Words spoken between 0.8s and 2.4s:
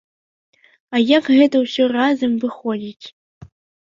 А як гэта ўсё разам